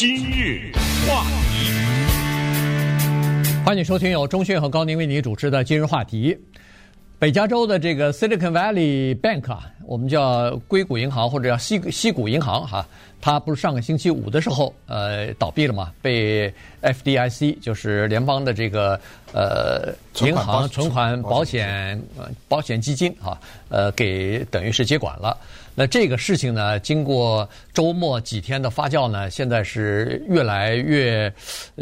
[0.00, 0.72] 今日
[1.06, 1.70] 话题，
[3.66, 6.34] 欢迎收听由钟迅和高宁为你主持的今日话题。
[7.18, 12.88] 北加州的这个 Silicon Valley Bank 啊，我们叫硅谷银行或者叫西西谷银行哈，
[13.20, 15.92] 它不是上个星期五的时候呃倒闭了嘛？
[16.00, 18.98] 被 FDIC 就是联邦的这个
[19.34, 19.92] 呃
[20.26, 22.02] 银行存款保险
[22.48, 23.38] 保险基金啊，
[23.68, 25.36] 呃给等于是接管了。
[25.80, 31.32] 那这个事情呢，经过周末几天的发酵呢，现在是越来越，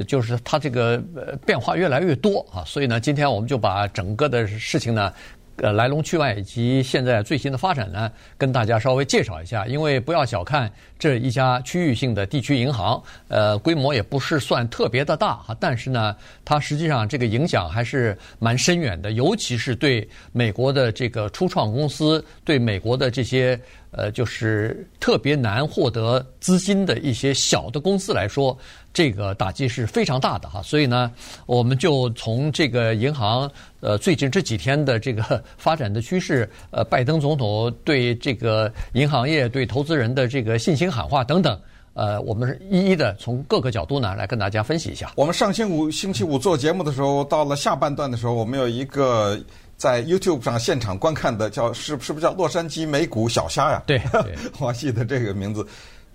[0.07, 1.03] 就是它这个
[1.45, 5.13] 变化越来越多啊，所以呢，今天我们就把整个的事情呢。
[5.59, 9.67] 呃，来龙去脉以及现在最新的发展呢，跟大家稍微介绍一下。
[9.67, 23.59] 因为不要小看这一家区域性的地区银行，呃，规模也不是算特别的大哈，但是呢，它实际上这个影响还是蛮深远的，尤其是对美国的这个初创公司，对美国的这些
[23.91, 28.57] 呃，就是特别难获得资金的一些小的公司来说。
[28.99, 31.09] 这个打击是非常大的哈，所以呢，
[31.47, 41.57] 我们就从这个银行呃最近这几天的这个发展的趋势，呃，拜登总统对这个银行业对投资人的这个信心喊话等等，
[41.95, 45.13] 呃，我们是一一的从各个角度呢来跟大家分析一下。
[45.15, 49.39] 我们上星期五星期五做节目的时候，到了下半段的时候，我们有一个
[49.77, 53.81] 在 YouTube 上现场观看的叫是是不是叫洛杉矶美股小虾呀？
[53.87, 55.65] 对，对 我记得这个名字。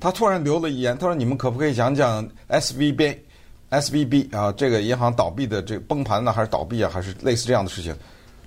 [0.04, 7.96] 他突然留了一言，他说：“你们可不可以讲讲 SVB，SVB 啊，这个银行倒闭的这个崩盘呢，还是倒闭啊，还是类似这样的事情？”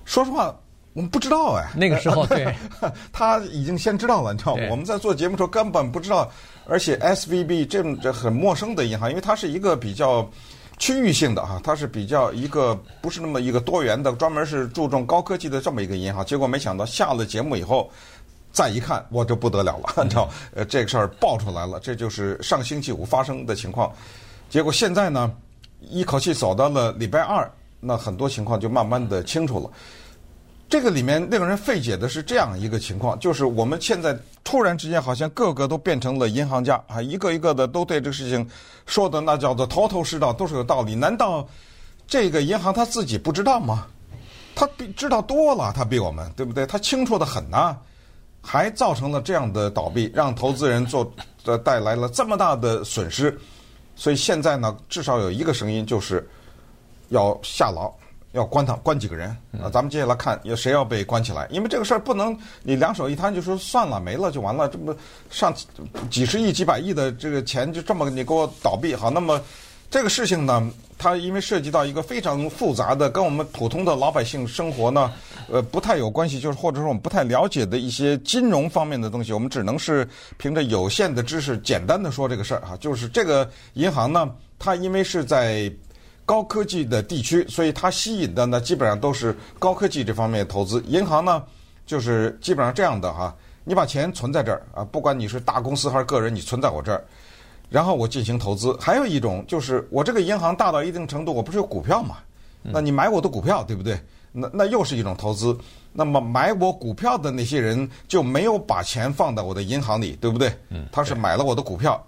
[0.05, 0.55] 说实话，
[0.93, 1.67] 我们不知道哎。
[1.75, 2.55] 那个时候，对，
[3.11, 4.67] 他已经先知道了，你知道吗？
[4.69, 6.31] 我们在做节目的时候根本不知道，
[6.67, 10.29] 而且 SVB 这这很陌生的银行，因为它是一个比较
[10.77, 16.23] 区域性的哈，它是比较一个不是那么一个多元的，专门是注重高科技的这么一个银行。
[16.23, 17.89] 结果没想到下了节目以后。
[18.57, 23.91] 再一看，我就不得了了，你知道，呃，这个事儿爆出来了，这就是上星期五发生的情况。
[24.49, 25.31] 结果现在呢，
[25.79, 27.47] 一口气走到了礼拜二，
[27.79, 29.69] 那很多情况就慢慢的清楚了。
[30.67, 38.49] 这个里面令人费解的是这样一个情况，就是我们现在突然之间好像个个都变成了银行家啊，一个一个的都对这个事情
[38.87, 40.95] 说的那叫做头头是道，都是有道理。
[40.95, 41.47] 难道
[42.07, 43.85] 这个银行他自己不知道吗？
[44.55, 46.65] 他比知道多了，他比我们对不对？
[46.65, 47.77] 他清楚的很呐。
[48.49, 51.11] 还造成了这样的倒闭，让投资人做
[51.43, 53.37] 呃带来了这么大的损失，
[53.93, 56.25] 所以现在呢，至少有一个声音就是
[57.09, 57.93] 要下牢，
[58.31, 59.29] 要关他关几个人
[59.61, 59.69] 啊。
[59.69, 64.95] 咱们接下来看有谁要被关起来，因为这个事儿不能你两手一摊就说算了没了就完了，这么
[65.29, 65.53] 上
[66.09, 69.41] 几十亿几百亿的这个钱就这么你给我倒闭好，那么。
[69.89, 75.11] 这个事情呢，它因为涉及到一个非常复杂的，跟我们普通的老百姓生活呢，
[75.49, 80.05] 呃，不太有关系，就是或者说我们不太了解的一些金融方面的东西，我们只能是
[80.35, 82.75] 凭着有限的知识，简单的说这个事儿哈。
[82.77, 85.71] 就是这个银行呢，它因为是在
[86.25, 90.83] 高科技的地区，所以它吸引的呢，基本上都是高科技这方面的投资。
[90.87, 91.41] 银行呢，
[91.85, 93.33] 就是基本上这样的哈，
[93.63, 97.01] 你把钱存在这儿啊，不管你是大公司还是个人，你存在我这儿。
[97.69, 102.17] 然后我进行投资，还有一种就是我这个银行大到一定程度，我不是有股票嘛？
[102.61, 103.99] 那你买我的股票，对不对？
[104.31, 105.57] 那那又是一种投资。
[105.93, 110.51] 那么买我股票的那些人就没有把钱放到我的银行里，对不对？
[110.91, 112.01] 他是买了我的股票。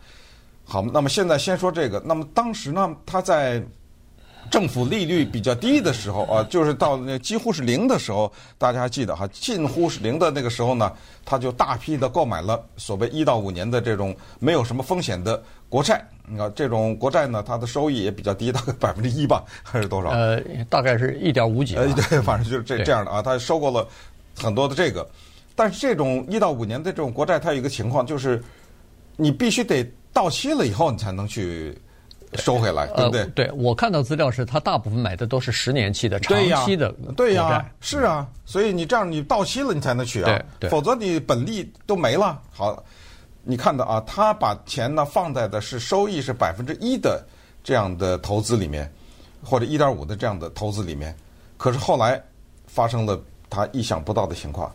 [0.64, 2.02] 好，那么现在先说这个。
[2.06, 3.64] 那么当时呢，他在。
[4.50, 10.91] 政府利率比较低的时候啊，就是到那几乎是零的时候，大家还记得哈，近乎是零的那个时候呢，
[11.23, 16.03] 他就大批的购买了所谓一到五年的这种没有什么风险的国债。
[16.28, 20.09] 你看这种国债呢，它的收益也比较低，大概 百分之一吧，还是多少？
[20.09, 21.75] 呃，大概是一点五几。
[21.75, 23.88] 呃，对， 反正就是这这样的啊，他收购了
[24.35, 25.07] 很多的这个。
[25.55, 28.41] 但是这种一到五年的这种国债，它有一个情况，就是
[29.16, 31.78] 你必须得到期了以后，你才能去。
[32.35, 33.22] 收回来，对不对？
[33.22, 36.94] 呃、对，我看到资料是，他大部分买的都是十年期的长期的。
[37.17, 42.40] 对呀，是啊，所以你这样你到期了，你才能取啊，否则你本利都没了。
[42.51, 42.84] 好，
[43.44, 47.25] 你看到啊，他把钱呢放在的是收益是百分之一的
[47.64, 48.91] 这样的投资里面，
[49.43, 51.16] 或者一点五的这样的投资里面。
[51.58, 52.22] 可是后来
[52.67, 54.72] 发生了他意想不到的情况。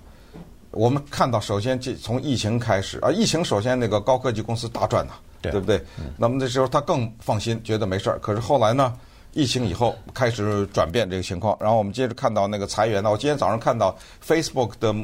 [0.73, 5.13] 我们看到，首先这从疫情开始啊，疫情首先那个高科技公司大赚呐。
[5.51, 5.81] 对不对？
[6.17, 8.19] 那么那时候他更放心，觉得没事儿。
[8.21, 8.95] 可是后来呢，
[9.33, 11.57] 疫情以后开始转变这个情况。
[11.61, 13.97] 然后我们接着看到那个裁员呢，我今天早上看到
[14.27, 14.95] Facebook 的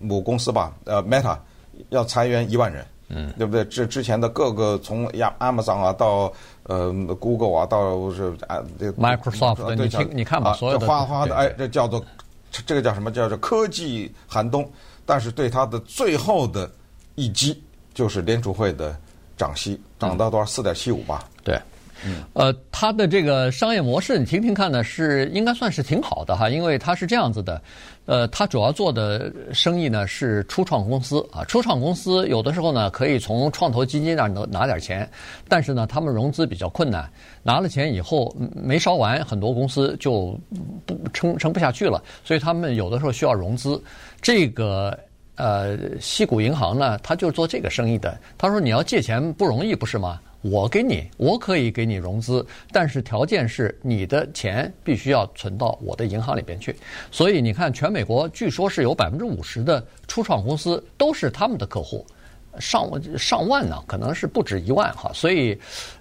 [0.00, 1.36] 母公司吧，呃，Meta
[1.90, 3.64] 要裁员一万人，嗯，对不对？
[3.64, 6.32] 这之前的各个从亚 Amazon 啊到
[6.64, 12.04] 呃 Google 啊到是啊这 Microsoft，你听你看吧，所有的哗哗的哎，这叫做
[12.50, 13.10] 这个叫什么？
[13.10, 14.68] 叫做科技寒冬。
[15.08, 16.68] 但是对它的最后的
[17.14, 17.62] 一击，
[17.94, 18.98] 就是联储会的。
[19.36, 20.46] 涨息，涨到多少？
[20.46, 21.28] 四点七五吧。
[21.44, 21.58] 对。
[22.04, 27.60] 嗯，呃，它的这个商业模式，你听听看呢，是应该算是挺好的哈，因为它是这样子的，
[28.04, 35.08] 呃，它主要做的生意呢是初创公司啊，初创公司有的时候呢可以从创投基金那儿拿拿点钱，
[35.48, 37.10] 但是呢他们融资比较困难，
[37.42, 40.38] 拿了钱以后没烧完，很多公司就
[40.84, 43.82] 不撑撑不下去了，所以他们有的时候需要融资。
[44.20, 44.96] 这个
[45.36, 48.18] 呃，西谷银行呢，他就是做这个生意的。
[48.36, 50.20] 他说你要借钱不容易，不是吗？
[50.42, 56.74] 我给你，我可以给你融资，但是条件是你的钱必须要存到我的银行里边去。
[57.10, 62.06] 所以你看，全美国据说是有百分之五十的初创公司都是他们的客户，
[62.58, 65.10] 上上万呢，可能是不止一万哈。
[65.12, 65.58] 所以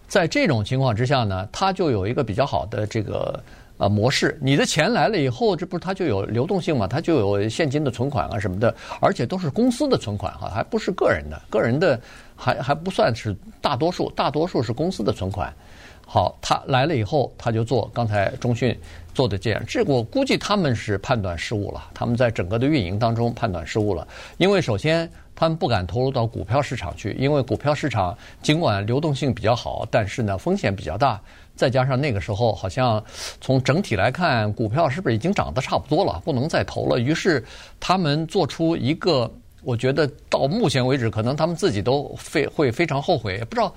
[0.07, 3.41] 在这种情况之下呢，他就有一个比较好的这个。
[3.77, 6.87] 啊，模式，你的钱来了以后，这不是它就有流动性嘛？
[6.87, 11.99] 它就有现金的存款啊什么的，而且都是公司的存款哈，还不是个人的，个人的
[12.35, 15.53] 还还不算是大多数，大多数是公司的存款。
[16.07, 18.77] 好，他来了以后，他就做刚才中讯
[19.13, 24.07] 做的这样，这我估计他们是判断失误了，他们在整个的运营当中判断失误了，
[24.37, 31.19] 因为首先他们不敢投入到股票市场去，因为股票市场尽管流动性比较好，但是呢风险比较大。
[31.55, 33.03] 再加上那个时候，好像
[33.39, 36.99] 从整体来看，股票是不是已经涨得差不多了，不能再投了？
[36.99, 37.43] 于是
[37.79, 39.31] 他们做出一个，
[39.63, 43.73] 我觉得到目前为止，可能他们自己都非会非常后悔，也不知道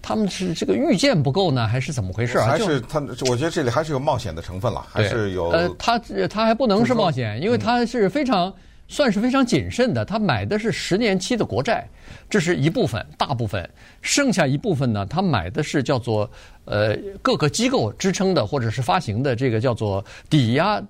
[0.00, 2.46] 他们是这个预见不够呢，还是怎么回事啊？
[2.46, 3.00] 还是他？
[3.28, 5.48] 我觉得这里还是有冒险的成分了，还是有。
[5.48, 5.98] 呃，他
[6.28, 8.52] 他还不能是冒险，因为他是非常。
[8.88, 11.88] 算是非常谨慎的，他买的是十年期的国债，
[12.30, 13.68] 这是一部分，大部分，
[14.00, 16.30] 剩下一部分呢，他买的是叫做
[16.64, 20.80] 呃各个机构支撑的或者是发行的这个叫做抵押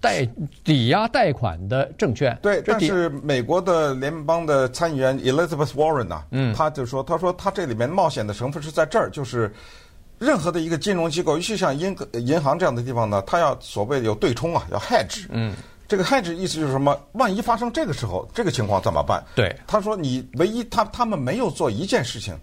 [0.00, 0.26] 贷
[0.64, 2.36] 抵押贷款的证券。
[2.40, 9.52] 对，但是美国的联邦的参议员 Elizabeth Warren 呐、啊，嗯，他就说，他说他这里面冒险的成分是在这儿，就是
[10.18, 15.52] 任何的一个金融机构，尤其像银银行这样的地方呢，他要所谓有对冲啊，要 hedge，嗯。
[15.92, 16.98] 这个 hedge 意思就是什么？
[17.12, 19.22] 万一发生这个时候这个情况怎么办？
[19.34, 22.34] 对，他说你唯一他他们没有做一件事情，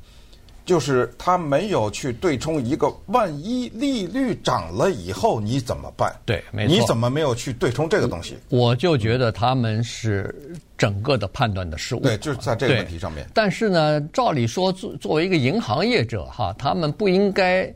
[0.68, 6.16] 就是他没有去对冲一个万一利率涨了以后你怎么办？
[6.28, 6.76] 对，没错。
[6.76, 8.38] 你怎么没有去对冲这个东西？
[8.50, 12.02] 我就觉得他们是整个的判断的失误。
[12.02, 13.28] 对，就是在这个问题上面。
[13.34, 17.74] 但是呢，照理说作作为一个银行业者哈，他们不应该。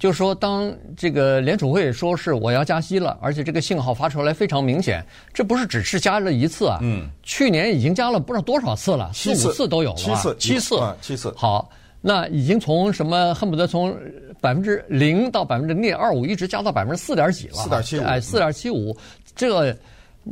[0.00, 5.04] 就是说，当这个联储会说是我要加息了，而且这个信号发出来非常明显，
[5.34, 11.30] 这不是只是加了一次啊，嗯，去年已经加了不知道多少次了，四五次都有了，七次，七次，七次。
[11.36, 11.68] 好，
[12.00, 13.94] 那已经从什么恨不得从
[14.40, 18.96] 百分之零到百分之零点二五，一直加到百分之四点几了，四点七五，哎，四点七五，
[19.36, 19.76] 这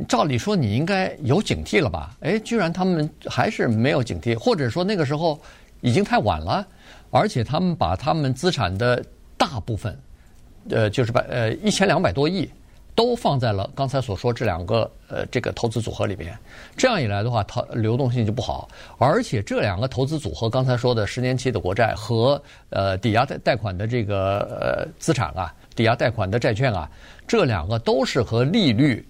[0.07, 2.17] 照理说你应该有警惕了吧？
[2.21, 5.39] 哎，居然他们还是没有警惕，或者说那个时候
[5.81, 6.65] 已经太晚了，
[7.11, 9.05] 而且他们把他们资产的。
[9.39, 9.97] 大部分，
[10.69, 12.47] 呃，就是把呃一千两百多亿
[12.93, 16.37] 都放在了刚才所说这两个呃这个投资组合里面，
[16.75, 18.67] 这样一来的话，它流动性就不好。
[18.97, 22.39] 而且这两个投资组合，刚才说的十年期的国债和
[22.69, 26.91] 呃抵押贷贷款的这个呃资产啊，抵押贷款的债券啊，
[27.25, 29.07] 这两个都是和利率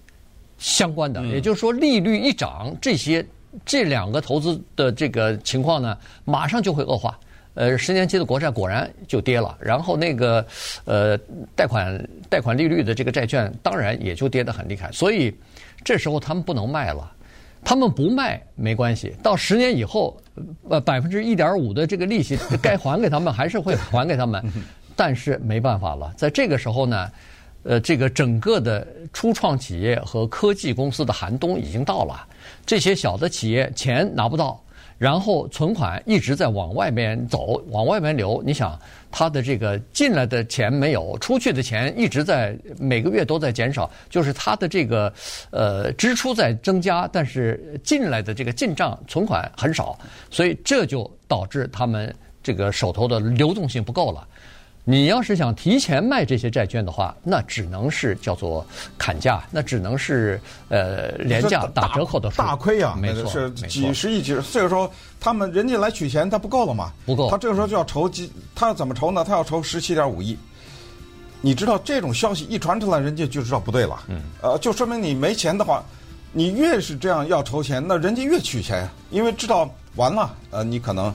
[0.58, 1.20] 相关的。
[1.26, 3.26] 也就是说，利率一涨，这些
[3.66, 7.18] 这两个投资的这个情况呢，马上就会恶化。
[7.60, 10.42] 呃，十年期的国债果然就跌了，然后那个
[10.86, 11.14] 呃
[11.54, 15.30] 贷款贷款利率的这个债券当然也就跌得很厉害，所以
[15.84, 17.12] 这时候他们不能卖了，
[17.62, 20.18] 他们不卖没关系，到十年以后，
[20.70, 24.42] 呃百分之一点五的这个利息该还给他们还是会还给他们，
[24.96, 27.12] 但是没办法了，在这个时候呢，
[27.64, 32.26] 呃这个整个的初创企业和科技公司的寒冬已经到了，
[32.64, 34.58] 这些小的企业钱拿不到。
[35.00, 38.42] 然后存款一直在往外面走，往外面流。
[38.44, 38.78] 你想，
[39.10, 45.10] 他的这个进来的钱没有，出去的钱一直在每个月都在减少，就是他的这个
[45.52, 49.98] 呃支出在增加，但是进来的这个进账存款很少，
[50.30, 54.28] 所以这就导致他们这个手头的流动性不够了。
[54.82, 58.66] 你要是想提前卖这些债券的话，那只能是叫做
[58.98, 62.96] 砍价，那只能是呃廉价打折扣的大亏啊！
[63.00, 64.42] 没错，是几十亿、几十。
[64.50, 66.92] 这个时候他们人家来取钱，他不够了嘛？
[67.04, 67.30] 不够。
[67.30, 69.22] 他这个时候就要筹集，他要怎么筹呢？
[69.22, 70.36] 他要筹十七点五亿。
[71.40, 74.02] 你知道这种消息一传出来，人家就知道不对了。
[74.08, 74.22] 嗯。
[74.40, 75.84] 呃，就说明你没钱的话，
[76.32, 81.14] 你越是这样要筹钱，那人家越取钱，因为知道完了，呃，你可能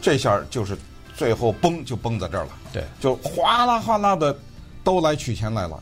[0.00, 0.76] 这下就是。
[1.16, 4.36] 最后崩就崩在这儿了，对，就哗啦哗啦的
[4.82, 5.80] 都来取钱来了。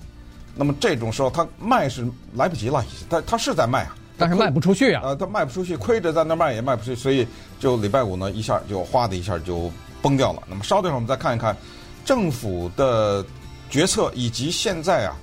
[0.54, 5.00] 那么这种时候他卖是来不及了，他他是在卖啊，但是卖不出去啊。
[5.04, 7.26] 呃，他卖不出去，亏着在那卖也卖不出去，所以
[7.58, 9.72] 就礼拜五呢一下就哗的一下就
[10.02, 10.42] 崩掉了。
[10.46, 11.56] 那么稍等一会儿，我们再看一看
[12.04, 13.24] 政府的
[13.70, 15.16] 决策以及现在啊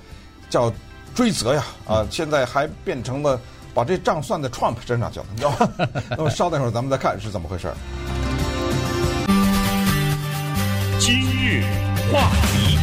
[0.50, 0.74] 叫
[1.14, 3.40] 追责呀啊，现在还变成了
[3.76, 5.88] 把这账算在 Trump 身上去了，你知道吗？
[6.18, 7.72] 那么稍等一会儿，咱们再看是怎么回事。
[11.10, 11.64] 今日
[12.14, 12.78] 话题。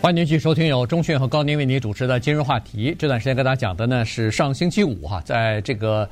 [0.00, 2.96] 欢迎您继续收听由中讯和高宁为您主持的今日话题。
[2.98, 6.08] 这段时间跟大家讲的呢是上星期五哈，在这个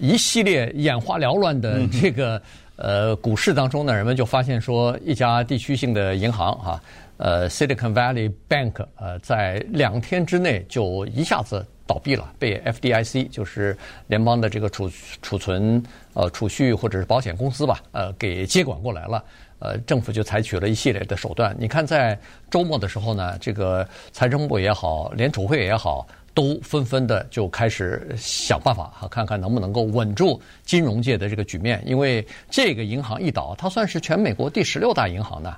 [0.00, 2.42] 一系列眼花缭乱的这个
[2.74, 6.82] 呃股市当中呢，人们就发现说一家地区性的银行哈，
[7.18, 13.78] 呃 Silicon Valley Bank 呃在两天之内就一下子倒闭了，被 FDIC 就是
[14.08, 14.90] 联邦的这个储
[15.20, 15.80] 储存
[16.14, 19.22] 呃储蓄或者是保险公司吧呃给接管过来了。
[19.62, 21.54] 呃，政府就采取了一系列的手段。
[21.56, 22.18] 你看，在
[22.50, 26.04] 周末的时候呢，这个财政部也好，联储会也好，
[26.34, 31.80] 都纷纷的就开始想办法哈，看看能不能够稳住金融界的这个局面。
[31.86, 35.56] 因为这个银行一倒，它算是全美国第十六大银行呢。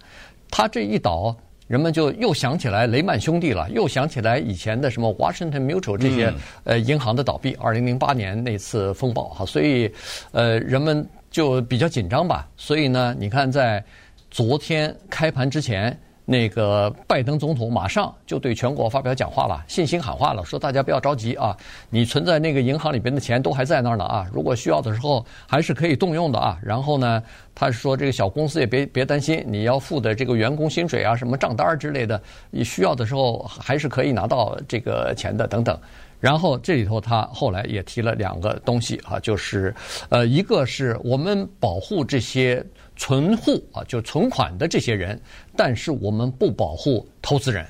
[0.50, 1.34] 它这一倒，
[1.66, 6.30] 人们就又想起来雷曼兄弟了，又想起来以前的什么 Washington Mutual 这些
[6.64, 9.90] 呃银行的倒闭，二零零八年那次风暴哈，所以
[10.32, 11.08] 呃人们。
[11.35, 13.85] 就比较紧张吧，所以呢，你看在
[14.31, 21.57] 昨天开盘之前，那个拜登总统马上就对全国发表讲话了，信心喊话了，说大家不要着急啊，
[21.91, 26.57] 你存在那个银行里边的钱都还在那儿呢啊，如果需要的时候还是可以动用的啊。
[26.62, 27.21] 然后呢，
[27.53, 32.23] 他说这个小公司也别别担心，你要付的这个员工薪水啊、什么账单之类的，
[32.53, 35.76] 你需要的时候还是可以拿到这个钱的等等。
[36.25, 39.75] 然后这里头他后来也提了两个东西啊，就是
[40.09, 42.64] 呃，一个是我们保护这些
[42.97, 45.21] 存户啊，就存款的这些人，
[45.54, 47.66] 但是我们不保护投资人，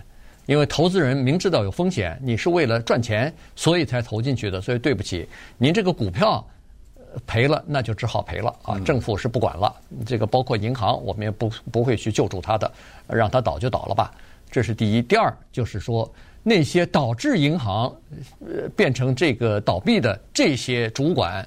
[0.46, 6.46] 因为投资人明知道有风险，你是为了赚钱，所以才投进去的，所以对不起，您这个股票
[7.26, 9.74] 赔了，那就只好赔了啊，政府是不管了，
[10.06, 12.70] 这个包括银行，我们也不不会去救助他的，
[13.08, 14.14] 让他倒就倒了吧，
[14.48, 15.02] 这是第一。
[15.02, 16.08] 第二就是说。
[16.46, 17.90] 那些导致银行
[18.40, 21.44] 呃变成这个倒闭的这些主管，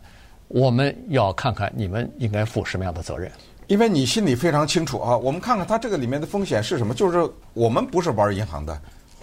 [0.48, 3.32] 我们要看看你们应该负什么样的责任。
[3.68, 6.96] 因为你心里非常清楚啊，我们看看它这个里面的风险是什么。
[6.96, 8.82] 就是我们不是玩银行的，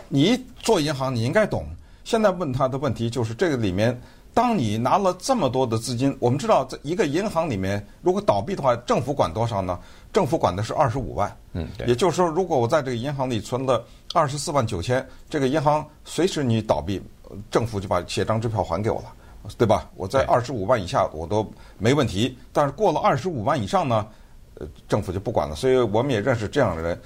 [0.09, 1.66] 你做银行你应该懂。
[2.04, 4.00] 现在问他的问题就是这个里面，
[4.33, 9.76] 当你拿了这么多的资金，我们知道在一个银行里面，如果倒闭的话，政府管多少呢？
[10.12, 11.37] 政府管的是二十五万。
[11.54, 11.88] 嗯，对。
[11.88, 13.85] 也就是说，如果我在这个银行里存了。
[14.14, 17.02] 二十四万九千，这个银行随时你倒闭，
[17.50, 19.12] 政府就把写张支票还给我了，
[19.59, 19.90] 对吧？
[19.97, 21.44] 我在二十五万以下我都
[21.78, 24.06] 没问题，但是过了二十五万以上呢，
[24.54, 25.56] 呃，政府就不管了。
[25.56, 27.02] 所以我们也认识这样的人，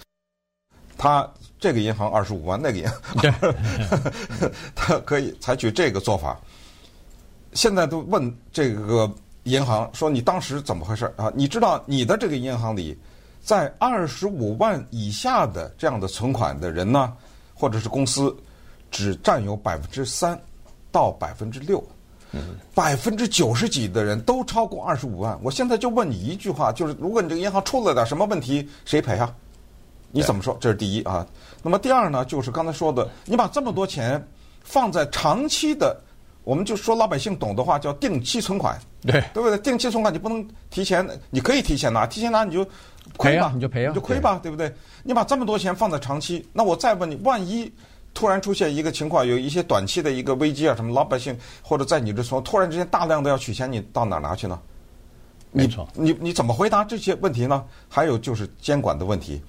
[0.99, 1.27] 他
[1.59, 3.33] 这个银行二十五万，那个银行，对
[4.77, 6.39] 他可以采取这个做法。
[7.55, 9.11] 现在都问这个
[9.45, 11.33] 银行说，你当时怎么回事啊？
[11.35, 12.99] 你知道你的这个银行里。
[13.43, 17.13] 在二十五万以下的这样的存款的人呢，
[17.55, 18.35] 或者是公司，
[18.91, 20.39] 只占有百分之三
[20.93, 21.83] 到百分之六，
[22.75, 25.39] 百分之九十几的人都超过二十五万。
[25.43, 29.35] 我现在就问你一句话，就是如果你这个银行出了点什么问题，谁赔啊？
[30.11, 30.57] 你怎么说？
[30.61, 31.27] 这是第一啊。
[31.63, 34.23] 那么第二呢，就是刚才说的，你把这么多钱
[34.63, 35.99] 放在长期的，
[36.49, 39.59] 我们就说老百姓懂的话叫定期存款，对对不对？
[39.59, 42.67] 定期存款你不能提前，你可以提前拿，提前拿你就。
[43.19, 44.73] 亏吧，你就赔啊，你就亏吧，对不对？
[45.03, 47.71] 你把这么多钱放在长期，那我再问你，万一
[48.15, 54.59] 突然出现一个情况，有一些短期的一个危机啊，什么老百姓或者在你这从突然之间大量的要取钱，你到哪拿去呢？
[55.53, 57.63] 没错，你你怎么回答这些问题呢？
[57.91, 59.43] 还有就是监管的问题。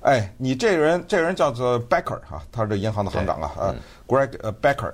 [0.00, 3.74] 哎，你这人这人叫做 Becker 哈，他是银行的行长啊，呃
[4.06, 4.92] ，Greg 呃 Becker，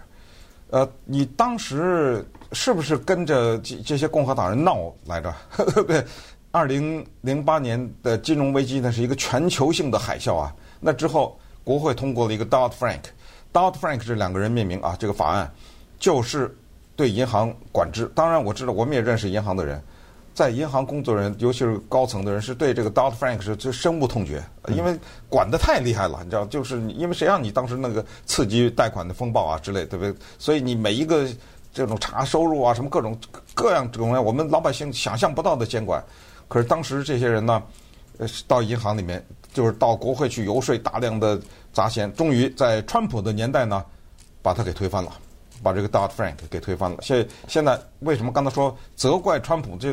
[0.71, 5.35] 呃，你当时是不是跟着这这些共和党人闹来着？
[5.87, 6.05] 对。
[6.51, 10.53] 二零零八年的金融危机那，是一个全球性的海啸啊。
[10.81, 14.97] 那之后，国会通过了一个 Dodd-Frank，Dodd-Frank 这两个人命名啊。
[14.99, 15.53] 这个法案
[15.99, 16.57] 就是
[16.97, 18.11] 对银行管制。
[18.15, 19.81] 当然，我知道我们也认识银行的人，
[20.39, 24.97] 在银行工作人，尤其是高层的人，是对这个 Dodd-Frank 是就深恶痛绝，因为
[25.29, 26.21] 管得太厉害了。
[26.23, 30.15] 你知道，就是因为谁让你当时那个刺激贷款的风暴啊之类，对不对？
[30.39, 31.27] 所以你每一个
[31.73, 33.19] 这种查收入啊，什么各种
[33.53, 36.01] 各样这种，我们老百姓想象不到的监管。
[36.47, 37.61] 可是当时这些人呢，
[38.19, 39.21] 呃，到银行里面，
[39.53, 41.37] 就是到国会去游说，大量的
[41.73, 43.85] 砸钱，终于在川普的年代呢，
[44.41, 45.11] 把他给推翻了，
[45.65, 46.99] 把这个 Dodd-Frank 给推翻了。
[47.03, 49.93] 现现在为什么刚才说责怪川普，就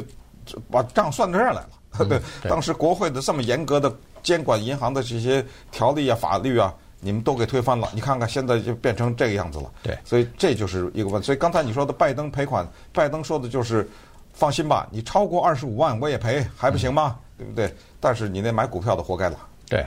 [0.72, 1.70] 把账算到这儿来了？
[2.00, 7.90] 对， 对，当时国会的这么严格的监管银行的这些条例啊、法律啊，你们都给推翻了。
[7.94, 9.72] 你看看现在就变成这个样子了。
[9.84, 11.26] 对，所以这就是一个问题。
[11.26, 13.88] 所以刚才你说的拜登赔款，拜登说的就是。
[14.38, 17.16] 放心吧，你超过二十五万我也赔，还不行吗？
[17.38, 17.74] 对不对？
[18.02, 19.38] 但是你那买股票的活该了。
[19.70, 19.86] 对。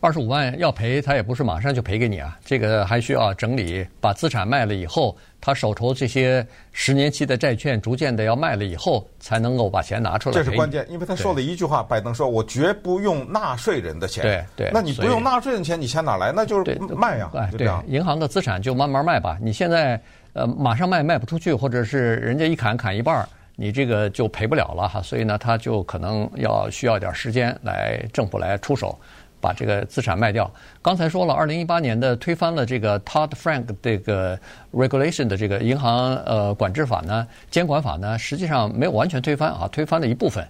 [0.00, 10.34] 二十五万要赔，他也不是马上就赔给你啊，这个还需要整理，把资产卖了以后，他手头这些十年期的债券逐渐的要卖了以后，才能够把钱拿出来。
[10.34, 16.32] 这是关键，因为他说了一句话，拜登说：“我绝不用纳税人的钱。”对对，那你不用纳税人的钱，你钱哪来？
[16.32, 19.36] 那就是卖呀，对，对，银行的资产就慢慢卖吧。
[19.42, 20.00] 你现在
[20.32, 25.02] 呃马上卖卖不出去，或者是人家一砍砍一半，你这个就赔不了了哈。
[25.02, 28.98] 所以呢，他就可能要需要点时间来政府来出手。
[29.40, 30.50] 把这个资产卖掉。
[30.82, 34.38] 刚才说了，二零一八年的推翻了这个 Todd Frank 这个
[34.72, 40.46] regulation 的这个银行呃管制法呢，监管法呢，实际上没有完全推翻啊，推翻了一部分。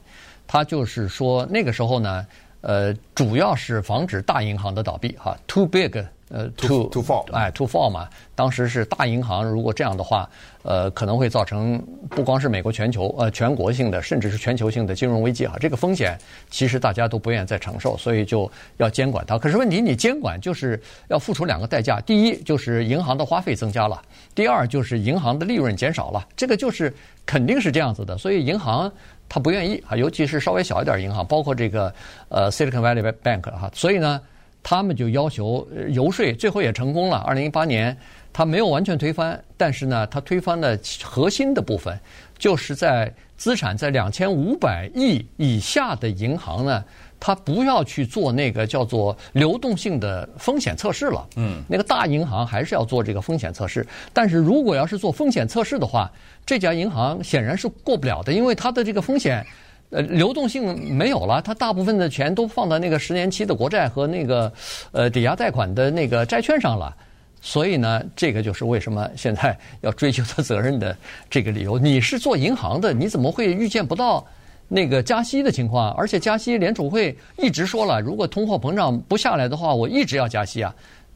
[0.46, 2.26] 它就是说那个时候呢，
[2.60, 5.96] 呃，主要是防止大银行的倒闭哈，too big。
[6.32, 10.30] 呃，to to fall，哎，to fall 嘛，当时是大银行，如果这样的话，
[10.62, 11.76] 呃，可能会造成
[12.08, 15.56] 不光是美国全球，呃，全国性的，甚至是全球性的金融危机哈。
[15.58, 16.16] 这个风险
[16.48, 19.36] 其实大家都不愿意再承受，所以就要监管它。
[19.36, 24.00] 可是问题，你监管就是要付出两个代价：第一，就是银行的花费增加了；
[24.32, 26.24] 第二，就是银行的利润减少了。
[26.36, 26.94] 这个就是
[27.26, 28.16] 肯定是这样子的。
[28.16, 28.88] 所以银行
[29.28, 31.92] 它不愿意啊，尤其是稍微小一点银行，包括这个
[32.28, 33.68] 呃 Silicon Valley Bank 哈。
[33.74, 34.20] 所以呢。
[34.62, 37.16] 他们就要求游说，最后也成功了。
[37.18, 37.96] 二零一八年，
[38.32, 41.98] 他没有完全推翻，但是呢，他推翻了核心的部分，
[42.38, 46.84] 就是在资产在两千五百亿以下的银行呢，
[47.18, 51.26] 他不要去做那个叫做流动性的风险测试了。
[51.36, 56.10] 嗯，那个大银行还是要做这个风险测试，但是如果要是做风险测试的话，
[56.44, 59.44] 这家银行显然是过不了的，因为它的这个风险。
[59.90, 64.52] 呃，流动性没有了，它大部分的钱都放在那个十年期的国债和那个
[64.92, 66.96] 呃抵押贷款的那个债券上了，
[67.40, 70.96] 所以呢，这个就是为什么现在要追究他责任的
[71.28, 71.78] 这个理由。
[71.78, 74.24] 你是做银行的，你怎么会预见不到
[74.68, 75.90] 那个加息的情况？
[75.94, 80.72] 而且加息，联储会一直说了，如果通货膨胀不下来的话，我一直要加息啊。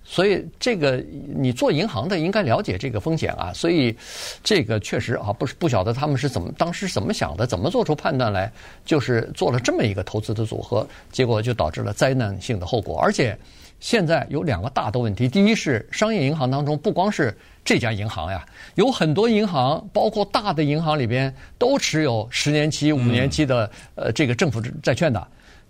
[0.07, 1.03] 所以这个
[1.35, 3.97] 你做银行的应该了解这个风险啊，所以
[4.43, 8.53] 这个确实啊，不是不晓得他们是怎么当时怎么想的，怎么做出判断来，
[8.85, 13.01] 就是做了这么一个投资的组合，结果就导致了灾难性的后果。
[13.01, 13.37] 而且
[13.81, 25.27] 现在有两个大的问题，第一是商业银行当中不光是这家银行呀，有很多银行，包括大的银行里边都持有十年期、五年期的呃这个政府债券的，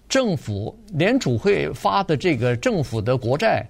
[0.09, 3.65] 政府联储会发的这个政府的国债。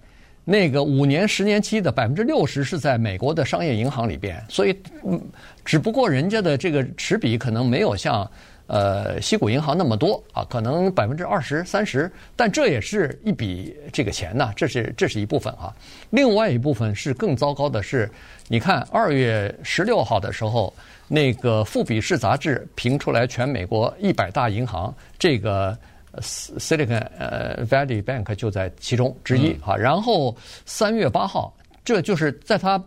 [0.44, 5.18] 那个五年、十年期的百分之六十是在美国的商业银行里边，所以，嗯，
[5.64, 8.30] 只不过人家的这个持比可能没有像
[8.66, 15.74] 呃西谷银行那么多啊，可能百分之二十、三十，但这也是一笔这个钱呐，这是这是一部分啊。
[16.10, 18.10] 另外一部分是更糟糕的是，
[18.46, 20.70] 你看二月十六号的时候，
[21.08, 25.74] 那个富比士杂志评出来全美国一百大银行这个。
[26.20, 32.82] Silicon 呃 Valley Bank 就在其中之一哈，然后三月八号，这就是在他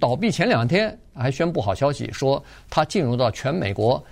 [0.00, 4.02] 倒闭前两天还宣布好消息，说他进入到全美国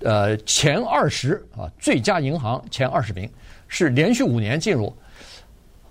[0.00, 3.30] 呃前二十啊最佳银行前二十名，
[3.68, 4.94] 是连续五年进入，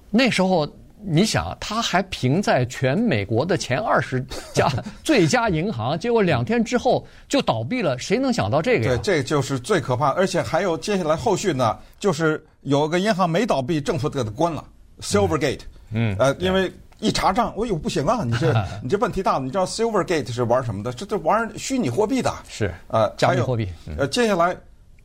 [0.10, 0.67] 那时候。
[1.01, 4.21] 你想，他还评在全美国的前二十
[4.53, 4.69] 家
[5.03, 7.97] 最佳银行，结果两天之后就倒闭了。
[7.97, 8.99] 谁能想到这个呀？
[9.01, 10.09] 对，这就是最可怕。
[10.09, 14.63] 而且还有接下来后续呢，就是有个银行没倒闭，政府给它关了
[15.01, 15.62] ，Silvergate。
[15.91, 16.15] 嗯。
[16.19, 18.23] 呃，因为一查账，哎呦，不行啊！
[18.25, 19.45] 你这 你这问题大了。
[19.45, 20.91] 你知道 Silvergate 是玩什么的？
[20.91, 22.33] 这这玩虚拟货币的。
[22.49, 22.73] 是。
[22.89, 23.67] 呃，加密货币。
[23.97, 24.53] 呃，接下来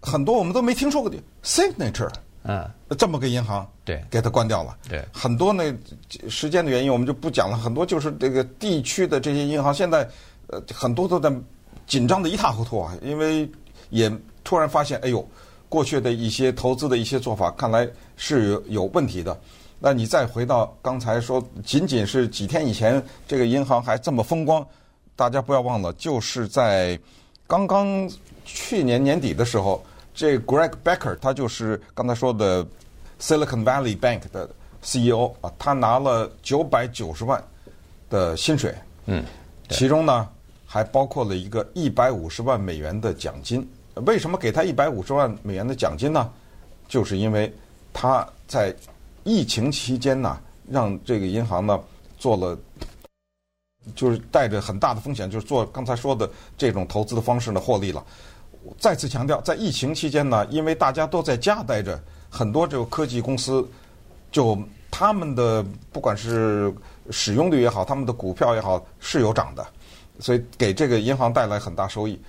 [0.01, 2.11] 很多我们都没听说过的 Signature。
[2.47, 4.77] 嗯，这么个银行，对，给它关掉了。
[4.89, 5.75] 对，很多那
[6.29, 7.57] 时间的原因，我们就不讲了。
[7.57, 10.09] 很多就是这个地区的这些银行，现在
[10.49, 11.33] 呃很多都在
[11.87, 13.51] 紧张的一塌糊涂啊，因为
[13.91, 14.11] 也
[14.43, 15.27] 突然发现，哎呦，
[15.69, 19.39] 过去的一些投资的一些做法，看来是有有问题的。
[19.79, 24.67] 那你再回到刚才说，仅仅是几天以前，这个银行还这么风光，
[25.17, 26.99] 大家不要忘了，就是在
[27.47, 28.09] 刚刚
[28.45, 29.85] 去年年底的时候。
[30.17, 32.65] 这 Greg Becker 他就是刚才说的
[33.25, 34.47] Silicon Valley Bank 的
[34.83, 37.43] CEO 啊，他拿了九百九十万
[38.11, 38.75] 的薪水，
[39.07, 39.25] 嗯，
[39.71, 40.29] 其中呢
[40.67, 43.67] 还包括了一个一百五十万美元的奖金。
[44.05, 46.31] 为什么给他一百五十万美元的奖金呢？
[46.87, 47.51] 就是因为
[47.95, 48.75] 他在
[49.23, 51.81] 疫情期间呢，让这个银行呢
[52.19, 52.59] 做了，
[53.95, 58.05] 就是带着很大的风险，就是做刚才说的这种投资的方式呢获利了。
[58.79, 61.99] 再次强调，在疫情期间呢，因为大家都在家待着，
[62.35, 63.65] 很多这个科技公司
[64.33, 64.59] 就
[64.91, 66.75] 他们的不管是
[67.11, 69.65] 使用率也好，他们的股票也好是有涨的，
[70.19, 72.21] 所以给这个银行带来很大收益。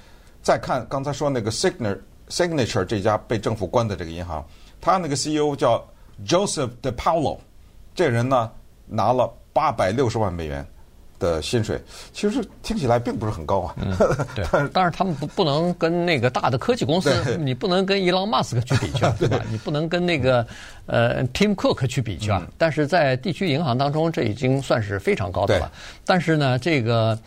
[0.44, 4.46] 再看刚才说那个 Signature Signature 这家被政府关的这个银行，
[4.80, 5.84] 他那个 CEO 叫
[6.24, 7.39] Joseph DePaulo，
[7.96, 8.52] 这人呢
[8.86, 10.63] 拿了八百六十万美元
[11.19, 11.80] 的薪水，
[12.13, 13.75] 其实听起来并不是很高啊。
[13.82, 13.95] 嗯、
[14.36, 19.41] 对，但是他们不不能跟那个大的科技公司，你不能跟伊朗马斯克去比去， 对吧？
[19.49, 20.45] 你不能跟那个
[20.86, 22.39] 呃 Tim Cook 去比去啊。
[22.45, 25.71] 嗯、但是在地区银行当中，这已经算是非常高的了。
[26.06, 27.17] 但是呢，这个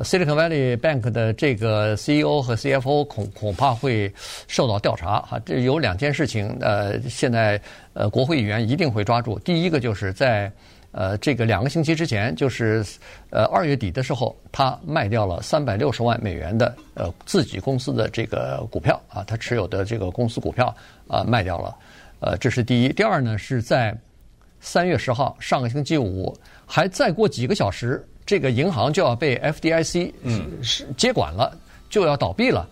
[0.00, 4.12] Silicon Valley Bank 的这个 CEO 和 CFO 恐恐怕会
[4.46, 5.40] 受到调查哈。
[5.44, 7.60] 这有两件事情，呃，现在
[7.94, 9.38] 呃国会议员一定会抓住。
[9.38, 10.52] 第一个就是在。
[10.98, 12.84] 呃，这个两个星期之前，就是
[13.30, 20.74] 呃二月底的时候，他卖掉了三百六十万美元的呃自己公司的这个股票啊，他持有的这个公司股票
[21.06, 21.76] 啊卖掉了。
[22.18, 22.88] 呃，这是第一。
[22.88, 23.96] 第二呢，是在
[24.58, 31.56] 三月十号，上个星期五，还再过几个小时，这个银行就要被 FDIC 嗯是接管了，
[31.88, 32.68] 就要倒闭了。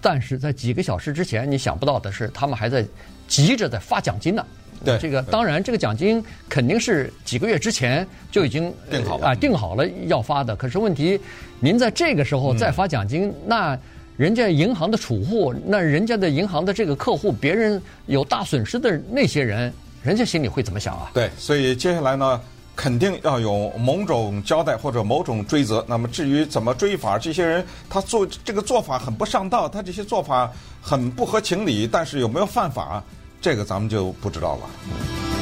[0.00, 2.84] 但是在几个小时之前，你想不到的是，他们还在
[3.28, 4.44] 急着在发奖金呢。
[4.84, 10.54] 对，这个当然，这个奖金肯定是几个月之前就已经定好了啊，定好了要发的。
[10.54, 11.18] 可是问题，
[11.60, 13.78] 您在这个时候再发奖金，那
[14.16, 21.10] 人家银行的储户，那人家的银行的这个客户，别人有大损失的那些人，人家心里会怎么想啊？
[21.12, 22.40] 对，所以接下来呢，
[22.76, 25.84] 肯定要有某种交代或者某种追责。
[25.88, 33.02] 那么至于怎么追法，这些人他做这个做法很不上道，他这些做法很不合情理，但是有没有犯法？
[33.44, 35.33] 这个咱们就不知道了。